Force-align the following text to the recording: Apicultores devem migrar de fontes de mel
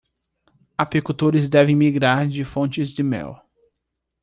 Apicultores 0.79 1.47
devem 1.47 1.75
migrar 1.75 2.27
de 2.27 2.43
fontes 2.43 2.89
de 2.89 3.03
mel 3.03 3.39